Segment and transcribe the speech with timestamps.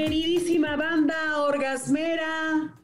[0.00, 2.74] Queridísima banda orgasmera,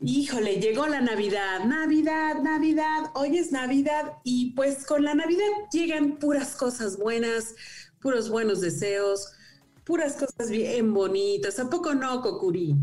[0.00, 6.18] Híjole, llegó la Navidad, Navidad, Navidad, hoy es Navidad y pues con la Navidad llegan
[6.18, 7.54] puras cosas buenas,
[8.00, 9.32] puros buenos deseos,
[9.84, 11.60] puras cosas bien bonitas.
[11.60, 12.74] ¿A poco no, Kokuri?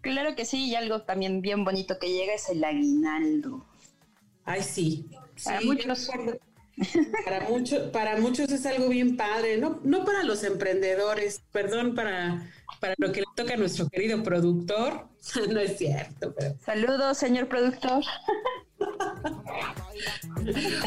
[0.00, 3.64] Claro que sí, y algo también bien bonito que llega es el aguinaldo.
[4.44, 5.08] Ay, sí.
[5.44, 6.10] Para muchos.
[7.24, 7.46] Para,
[7.92, 13.12] para muchos es algo bien padre, no, no para los emprendedores, perdón, para, para lo
[13.12, 15.06] que le toca a nuestro querido productor.
[15.50, 16.34] no es cierto.
[16.36, 16.56] Pero...
[16.64, 18.02] Saludos, señor productor.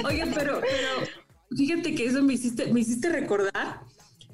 [0.05, 1.07] Oye, pero, pero
[1.55, 3.81] fíjate que eso me hiciste, me hiciste recordar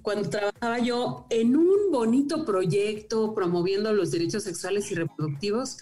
[0.02, 5.78] cuando trabajaba yo en un bonito proyecto promoviendo los derechos sexuales y reproductivos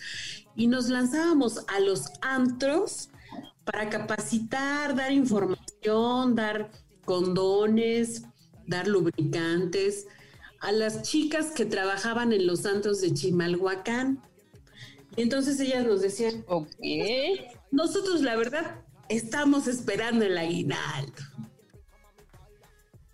[0.55, 3.09] y nos lanzábamos a los antros
[3.63, 5.66] para capacitar, dar información,
[6.33, 6.69] dar
[7.05, 8.23] condones,
[8.65, 10.07] dar lubricantes
[10.59, 14.21] a las chicas que trabajaban en los santos de Chimalhuacán.
[15.15, 16.69] Y entonces ellas nos decían, ok,
[17.71, 21.23] nosotros la verdad estamos esperando el aguinaldo.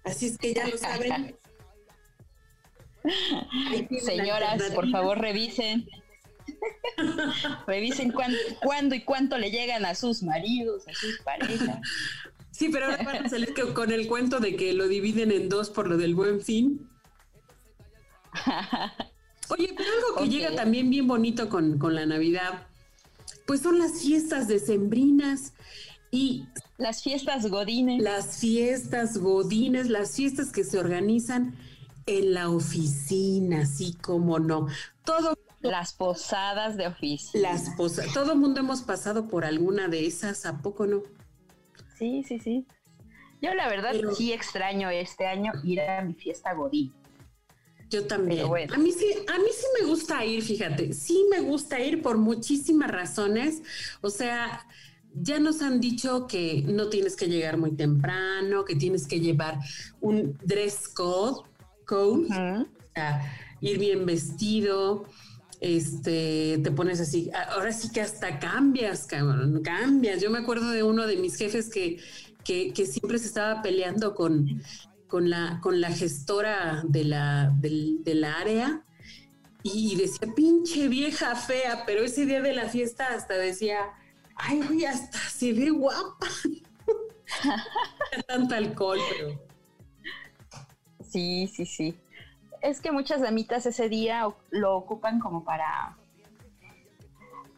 [0.03, 1.37] Así es que ya lo saben.
[4.01, 5.87] Señoras, por favor revisen.
[7.67, 8.11] revisen
[8.61, 11.79] cuándo y cuánto le llegan a sus maridos, a sus parejas.
[12.53, 15.71] Sí, pero ahora van a salir con el cuento de que lo dividen en dos
[15.71, 16.87] por lo del buen fin.
[19.49, 22.67] Oye, pero algo que llega también bien bonito con, la Navidad,
[23.47, 25.53] pues son las fiestas decembrinas
[26.11, 26.45] y...
[26.77, 28.01] Las fiestas godines.
[28.01, 31.55] Las fiestas godines, las fiestas que se organizan
[32.05, 34.67] en la oficina, así como no.
[35.05, 37.51] Todo las posadas de oficina.
[37.51, 38.13] Las posadas.
[38.13, 41.01] Todo mundo hemos pasado por alguna de esas, ¿a poco no?
[42.03, 42.67] Sí, sí, sí.
[43.41, 46.91] Yo la verdad sí extraño este año ir a mi fiesta godín.
[47.89, 48.45] Yo también.
[48.73, 52.17] A mí sí, a mí sí me gusta ir, fíjate, sí me gusta ir por
[52.17, 53.63] muchísimas razones.
[54.01, 54.67] O sea,
[55.13, 59.59] ya nos han dicho que no tienes que llegar muy temprano, que tienes que llevar
[60.01, 61.47] un dress code,
[61.85, 65.05] code o sea, ir bien vestido,
[65.63, 69.07] este, te pones así, ahora sí que hasta cambias,
[69.63, 70.21] cambias.
[70.21, 71.99] Yo me acuerdo de uno de mis jefes que,
[72.43, 74.61] que, siempre se estaba peleando con
[75.07, 78.83] con la, con la gestora de la, del, área
[79.61, 83.77] y decía, pinche vieja fea, pero ese día de la fiesta hasta decía,
[84.35, 86.27] ay, güey, hasta se ve guapa.
[88.27, 89.39] Tanto alcohol, pero...
[91.09, 91.95] Sí, sí, sí.
[92.63, 95.97] Es que muchas damitas ese día lo ocupan como para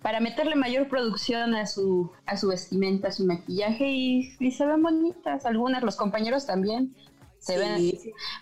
[0.02, 4.64] para meterle mayor producción a su, a su vestimenta, a su maquillaje y, y, se
[4.64, 5.48] ven bonitas.
[5.48, 6.96] Algunas, los compañeros también
[7.40, 7.92] se ven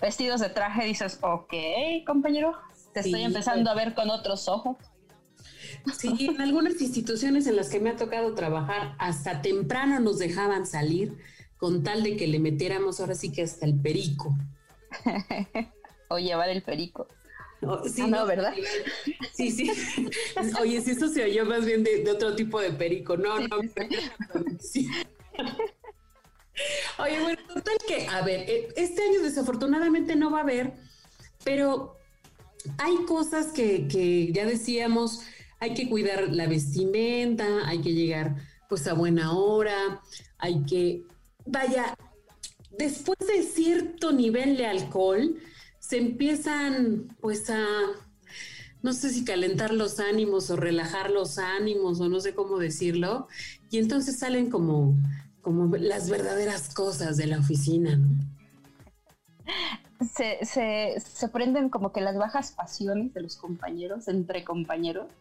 [0.02, 1.54] vestidos de traje, dices, ok,
[2.06, 2.54] compañero,
[2.94, 4.76] te estoy empezando a ver con otros ojos.
[5.98, 10.66] Sí, en algunas instituciones en las que me ha tocado trabajar, hasta temprano nos dejaban
[10.66, 11.18] salir
[11.56, 14.36] con tal de que le metiéramos ahora sí que hasta el perico.
[16.14, 17.08] o llevar el perico.
[17.92, 18.54] sí, ah, no, ¿verdad?
[19.34, 19.72] Sí, sí.
[20.62, 23.18] Oye, si eso se oyó más bien de, otro tipo de perico.
[23.18, 23.58] No, no.
[24.60, 24.90] Sí.
[27.00, 30.74] Oye, bueno, total que, a ver, eh, este año desafortunadamente no va a haber,
[31.44, 31.98] pero
[32.78, 35.22] hay cosas que, ya decíamos,
[35.60, 38.36] hay que cuidar la vestimenta, hay que llegar
[38.70, 40.02] pues a buena hora,
[40.38, 41.04] hay que,
[41.46, 41.96] vaya,
[42.72, 45.36] después de cierto nivel de alcohol,
[45.84, 47.66] se empiezan pues a,
[48.82, 53.28] no sé si calentar los ánimos o relajar los ánimos o no sé cómo decirlo,
[53.70, 54.96] y entonces salen como
[55.42, 58.00] como las verdaderas cosas de la oficina.
[60.16, 65.12] Se, se, se prenden como que las bajas pasiones de los compañeros, entre compañeros.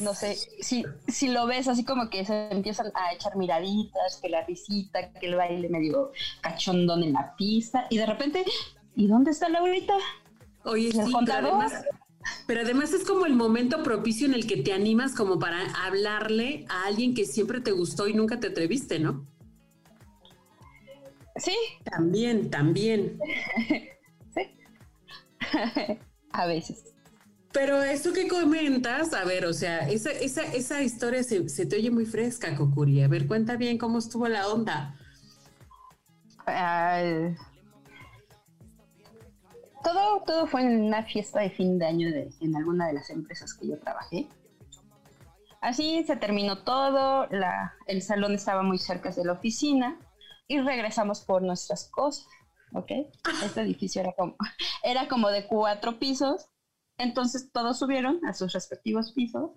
[0.00, 4.30] No sé, si, si lo ves así como que se empiezan a echar miraditas, que
[4.30, 8.42] la risita, que el baile medio cachondón en la pista, y de repente,
[8.94, 9.94] ¿y dónde está Laurita?
[10.64, 11.72] Oye, sí, además,
[12.46, 16.64] pero además es como el momento propicio en el que te animas como para hablarle
[16.68, 19.26] a alguien que siempre te gustó y nunca te atreviste, ¿no?
[21.36, 21.54] Sí.
[21.84, 23.18] También, también.
[24.34, 24.58] sí.
[26.32, 26.84] a veces.
[27.52, 31.76] Pero eso que comentas, a ver, o sea, esa, esa, esa historia se, se, te
[31.76, 33.02] oye muy fresca, Kokuri.
[33.02, 34.96] A ver, cuenta bien cómo estuvo la onda.
[39.84, 43.10] Todo, todo fue en una fiesta de fin de año de, en alguna de las
[43.10, 44.26] empresas que yo trabajé.
[45.60, 49.98] Así se terminó todo, la, el salón estaba muy cerca de la oficina
[50.48, 52.26] y regresamos por nuestras cosas,
[52.72, 52.90] ¿ok?
[53.44, 54.34] Este edificio era como,
[54.82, 56.48] era como de cuatro pisos
[56.98, 59.50] entonces todos subieron a sus respectivos pisos.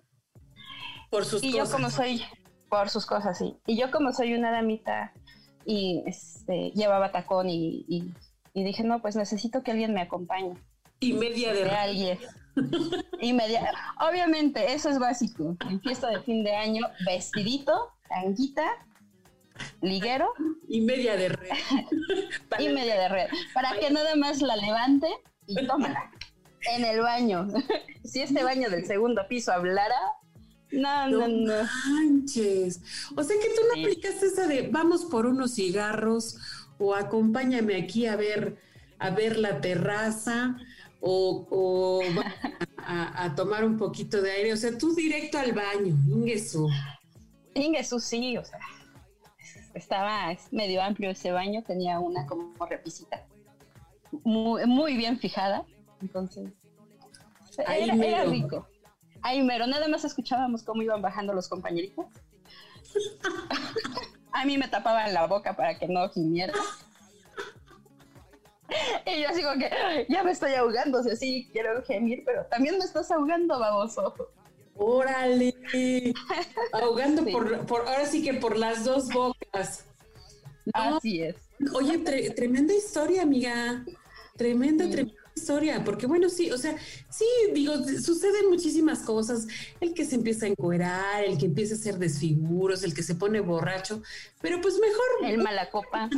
[1.10, 1.68] Por sus y cosas.
[1.68, 2.22] yo como soy,
[2.68, 3.56] por sus cosas, sí.
[3.66, 5.12] Y yo como soy una damita
[5.64, 8.12] y este, llevaba tacón y, y,
[8.64, 10.54] dije, no, pues necesito que alguien me acompañe.
[11.00, 12.18] Y media de, alguien.
[13.20, 13.72] y media.
[14.00, 15.56] Obviamente, eso es básico.
[15.68, 18.68] En fiesta de fin de año, vestidito, tanguita,
[19.80, 20.32] liguero.
[20.68, 21.50] Y media de red.
[22.58, 23.28] y media de red.
[23.54, 25.08] Para que nada más la levante
[25.46, 26.10] y tómala
[26.74, 27.48] en el baño.
[28.04, 29.96] si este baño del segundo piso hablara,
[30.70, 31.68] no, no, no.
[31.88, 32.80] Manches.
[33.16, 36.36] O sea que tú no aplicaste esa de vamos por unos cigarros
[36.78, 38.56] o acompáñame aquí a ver,
[38.98, 40.56] a ver la terraza
[41.00, 42.00] o, o
[42.76, 44.52] a, tomar un poquito de aire.
[44.52, 46.68] O sea, tú directo al baño, Ingesu.
[47.54, 48.60] Ingesu, sí, o sea,
[49.74, 53.26] estaba medio amplio ese baño, tenía una como repisita
[54.24, 55.64] muy, muy bien fijada
[56.00, 56.50] entonces,
[57.58, 58.68] era, rico.
[59.22, 62.06] Ahí mero, nada más escuchábamos cómo iban bajando los compañeritos.
[64.32, 66.52] A mí me tapaban la boca para que no gimiera.
[69.06, 72.44] Y yo así como que ya me estoy ahogando, o sea, sí quiero gemir, pero
[72.46, 74.14] también me estás ahogando, baboso.
[74.76, 75.54] Órale,
[76.72, 79.86] ahogando por, por, ahora sí que por las dos bocas.
[80.72, 81.36] Así es.
[81.74, 81.98] Oye,
[82.36, 83.84] tremenda historia, amiga.
[84.36, 86.76] Tremenda, tremenda historia, porque bueno, sí, o sea,
[87.10, 87.24] sí,
[87.54, 89.46] digo, suceden muchísimas cosas,
[89.80, 93.14] el que se empieza a encuerar, el que empieza a hacer desfiguros, el que se
[93.14, 94.02] pone borracho,
[94.40, 95.30] pero pues mejor...
[95.30, 96.10] El mala copa.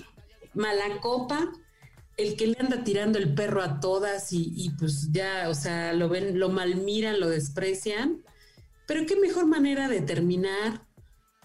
[0.54, 1.52] Mala copa,
[2.16, 5.92] el que le anda tirando el perro a todas y, y pues ya, o sea,
[5.92, 8.24] lo ven, lo malmiran, lo desprecian,
[8.86, 10.84] pero qué mejor manera de terminar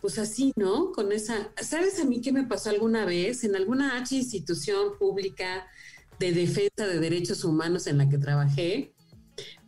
[0.06, 0.92] pues así, ¿no?
[0.92, 5.66] Con esa, ¿sabes a mí qué me pasó alguna vez en alguna H institución pública?
[6.20, 8.94] De defensa de derechos humanos en la que trabajé,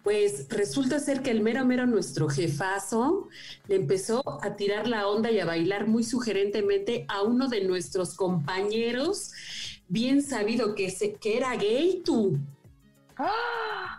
[0.03, 3.27] pues resulta ser que el mero mero nuestro jefazo
[3.67, 8.15] le empezó a tirar la onda y a bailar muy sugerentemente a uno de nuestros
[8.15, 9.31] compañeros,
[9.89, 12.39] bien sabido que, se, que era gay tú.
[13.17, 13.96] ¡Ah!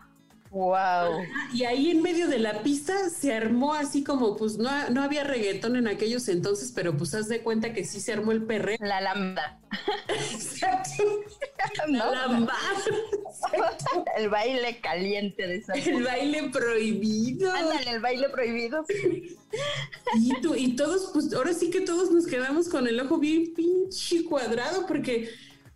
[0.51, 1.25] Wow.
[1.53, 5.25] Y ahí en medio de la pista se armó así como, pues no, no había
[5.25, 8.79] reggaetón en aquellos entonces, pero pues haz de cuenta que sí se armó el perreo.
[8.81, 9.61] La lambda.
[10.09, 11.05] Exacto.
[11.89, 12.55] La lambda.
[14.17, 15.75] el baile caliente de esa.
[15.75, 17.53] El baile prohibido.
[17.53, 18.85] Ándale, el baile prohibido.
[20.15, 23.53] Y, tú, y todos, pues ahora sí que todos nos quedamos con el ojo bien
[23.55, 25.31] pinche cuadrado, porque,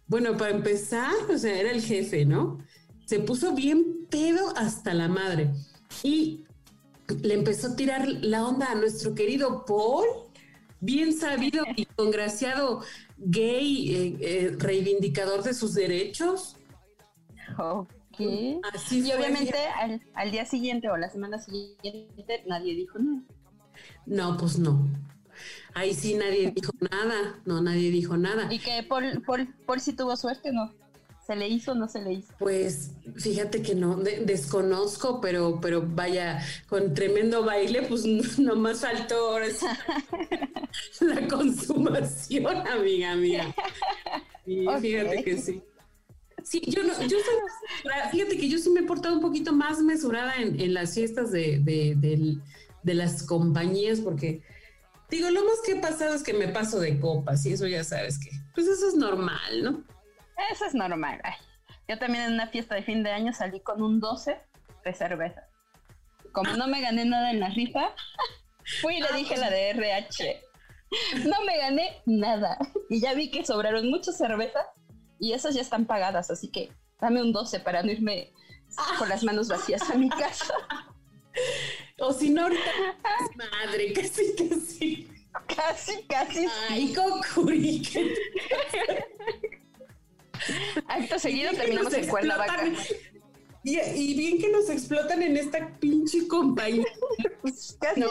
[0.06, 2.58] bueno, para empezar, o sea, era el jefe, ¿no?
[3.06, 5.50] Se puso bien pedo hasta la madre
[6.02, 6.44] y
[7.22, 10.06] le empezó a tirar la onda a nuestro querido Paul,
[10.80, 12.82] bien sabido y congraciado
[13.18, 16.56] gay, eh, eh, reivindicador de sus derechos.
[17.58, 17.88] Ok.
[18.74, 19.54] Así y obviamente
[20.14, 23.22] al, día siguiente o la semana siguiente nadie dijo nada.
[24.06, 24.86] No, pues no.
[25.74, 28.52] Ahí sí nadie dijo nada, no, nadie dijo nada.
[28.52, 30.72] ¿Y que Paul, Paul, Paul sí tuvo suerte, no?
[31.26, 32.32] ¿Se le hizo o no se le hizo?
[32.38, 38.04] Pues fíjate que no, desconozco, pero, pero vaya, con tremendo baile, pues
[38.38, 39.46] nomás faltó ahora
[41.00, 43.54] la consumación, amiga mía.
[44.46, 45.62] Y fíjate que sí.
[46.42, 47.18] Sí, yo no, yo
[48.10, 51.60] fíjate que yo sí me he portado un poquito más mesurada en, las fiestas de,
[51.62, 54.42] de, las compañías, porque
[55.08, 57.84] digo, lo más que he pasado es que me paso de copas y eso ya
[57.84, 59.84] sabes que, pues eso es normal, ¿no?
[60.50, 61.20] Eso es normal.
[61.88, 64.40] yo también en una fiesta de fin de año salí con un 12
[64.84, 65.48] de cerveza.
[66.32, 67.94] Como no me gané nada en la rifa,
[68.80, 70.42] fui y le dije la de RH.
[71.24, 72.58] No me gané nada.
[72.90, 74.66] Y ya vi que sobraron muchas cervezas
[75.18, 76.70] y esas ya están pagadas, así que
[77.00, 78.32] dame un 12 para no irme
[78.98, 80.54] con las manos vacías a mi casa.
[81.98, 82.70] O si no, ahorita
[83.36, 85.08] madre, casi, casi.
[85.46, 86.46] Casi, casi.
[86.68, 87.82] Ay, Kokuri.
[90.88, 92.72] Acto seguido terminamos en Cuernavaca.
[93.64, 96.84] Y, y, bien que nos explotan en esta pinche compañía.
[97.96, 98.10] no.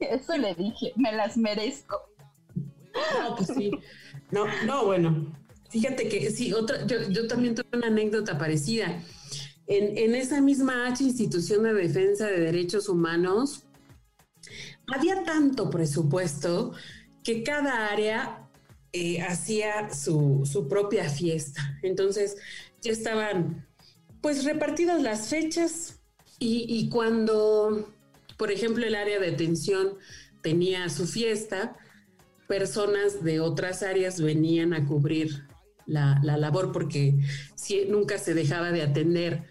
[0.00, 2.00] eso le dije, me las merezco.
[2.94, 3.70] No, pues sí.
[4.30, 5.32] No, no, bueno.
[5.70, 9.02] Fíjate que sí, otra, yo, yo también tuve una anécdota parecida.
[9.66, 13.64] en, esa misma H institución de defensa de derechos humanos,
[14.88, 16.72] había tanto presupuesto
[17.22, 18.41] que cada área
[18.92, 21.78] eh, hacía su, su, propia fiesta.
[21.82, 22.36] Entonces
[22.82, 23.66] ya estaban
[24.20, 25.98] pues repartidas las fechas
[26.44, 27.94] y, cuando,
[28.36, 29.94] por ejemplo, el área de detención
[30.40, 31.76] tenía su fiesta,
[32.48, 35.44] personas de otras áreas venían a cubrir
[35.86, 37.14] la, labor porque
[37.54, 39.44] si, nunca se dejaba de atender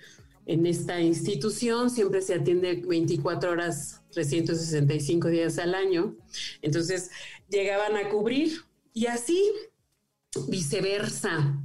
[0.45, 6.17] en esta institución, siempre se atiende 24 horas, 365 días al año.
[6.61, 7.09] Entonces
[7.49, 9.51] llegaban a cubrir y así
[10.47, 11.61] viceversa.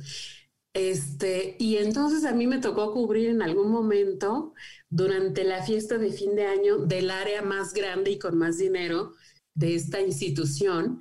[0.72, 4.52] Este, y entonces a mí me tocó cubrir en algún momento
[4.90, 9.14] durante la fiesta de fin de año del área más grande y con más dinero
[9.54, 11.00] de esta institución.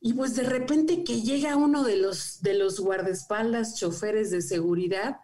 [0.00, 5.18] Y pues de repente que llega uno de los, de los guardaespaldas, choferes de seguridad,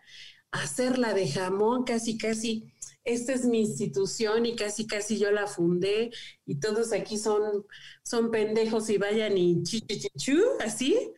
[0.52, 2.72] a hacerla de jamón, casi, casi,
[3.08, 6.10] esta es mi institución y casi, casi yo la fundé
[6.46, 7.66] y todos aquí son,
[8.02, 11.12] son pendejos y vayan y chichichichu, así.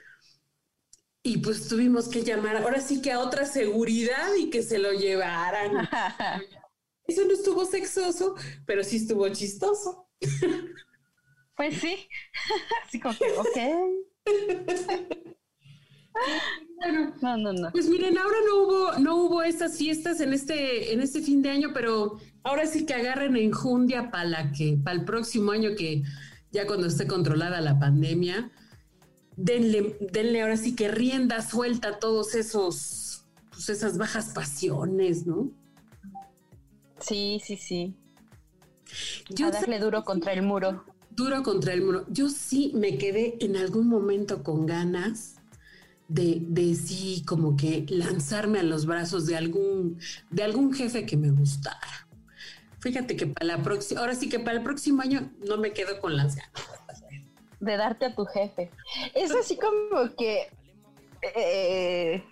[1.23, 4.93] Y pues tuvimos que llamar, ahora sí que a otra seguridad y que se lo
[4.93, 5.89] llevaran.
[7.07, 10.09] Eso no estuvo sexoso, pero sí estuvo chistoso.
[11.57, 12.09] Pues sí,
[12.87, 13.59] así como que, ok.
[17.21, 17.71] No, no, no.
[17.73, 21.51] Pues miren, ahora no hubo, no hubo estas fiestas en este, en este fin de
[21.51, 26.03] año, pero ahora sí que agarren enjundia para que, para el próximo año que
[26.53, 28.51] ya cuando esté controlada la pandemia,
[29.37, 35.51] denle, denle ahora sí que rienda suelta a todos esos, pues esas bajas pasiones, ¿no?
[37.01, 37.95] Sí, sí, sí.
[39.31, 40.85] Yo a darle duro contra el muro
[41.21, 42.07] duro contra el muro.
[42.09, 45.40] Yo sí me quedé en algún momento con ganas
[46.11, 49.99] de, de sí como que lanzarme a los brazos de algún,
[50.31, 52.09] de algún jefe que me gustara.
[52.81, 56.01] Fíjate que para la próxima, ahora sí que para el próximo año no me quedo
[56.01, 57.05] con las ganas.
[57.61, 58.71] De darte a tu jefe.
[59.15, 60.49] Es así como que...
[61.37, 62.25] Eh,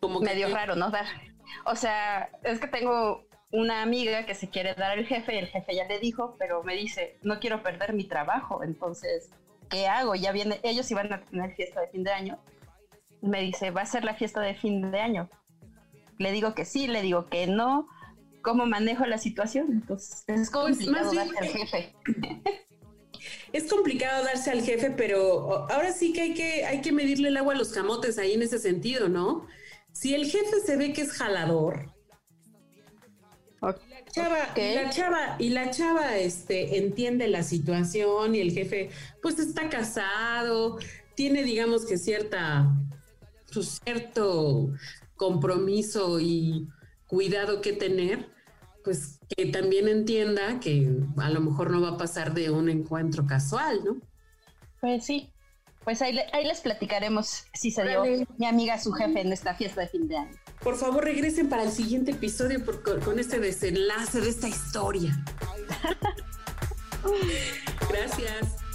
[0.00, 0.90] como medio raro, ¿no?
[0.90, 1.06] Dar.
[1.66, 5.48] O sea, es que tengo una amiga que se quiere dar al jefe y el
[5.48, 9.30] jefe ya le dijo, pero me dice, no quiero perder mi trabajo, entonces,
[9.70, 10.14] ¿qué hago?
[10.14, 12.38] Ya viene, ellos iban a tener fiesta de fin de año.
[13.22, 15.30] Me dice, va a ser la fiesta de fin de año.
[16.18, 17.88] Le digo que sí, le digo que no.
[18.42, 19.68] ¿Cómo manejo la situación?
[19.70, 21.94] Entonces, es pues, complicado darse al jefe.
[23.52, 27.36] Es complicado darse al jefe, pero ahora sí que hay que, hay que medirle el
[27.36, 29.46] agua a los camotes ahí en ese sentido, ¿no?
[29.92, 31.92] Si el jefe se ve que es jalador,
[34.12, 38.90] chava, la chava, y la chava este, entiende la situación y el jefe
[39.22, 40.78] pues está casado,
[41.14, 42.74] tiene digamos que cierta,
[43.52, 44.72] pues, cierto
[45.16, 46.68] compromiso y
[47.06, 48.28] cuidado que tener,
[48.84, 50.88] pues que también entienda que
[51.18, 54.00] a lo mejor no va a pasar de un encuentro casual, ¿no?
[54.80, 55.30] Pues sí,
[55.84, 58.04] pues ahí, ahí les platicaremos si se dio
[58.38, 60.36] mi amiga su jefe en esta fiesta de fin de año.
[60.62, 62.60] Por favor, regresen para el siguiente episodio
[63.04, 65.24] con este desenlace de esta historia.
[67.88, 68.69] Gracias.